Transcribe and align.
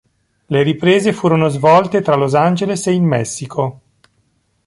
Le 0.47 0.63
riprese 0.63 1.13
furono 1.13 1.47
svolte 1.47 2.01
tra 2.01 2.15
Los 2.15 2.33
Angeles 2.33 2.87
e 2.87 2.91
il 2.95 3.03
Messico. 3.03 3.81